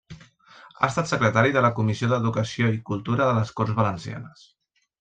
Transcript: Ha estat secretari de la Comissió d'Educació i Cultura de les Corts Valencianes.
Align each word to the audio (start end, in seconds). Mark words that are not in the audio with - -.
Ha 0.79 0.87
estat 0.87 1.11
secretari 1.11 1.53
de 1.57 1.63
la 1.67 1.71
Comissió 1.81 2.09
d'Educació 2.13 2.73
i 2.77 2.81
Cultura 2.89 3.29
de 3.29 3.39
les 3.41 3.53
Corts 3.61 3.77
Valencianes. 3.83 4.51